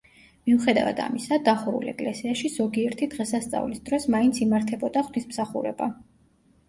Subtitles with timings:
[0.49, 5.91] მიუხედავად ამისა, დახურულ ეკლესიაში ზოგიერთი დღესასწაულის დროს მაინც იმართებოდა ღვთისმსახურება.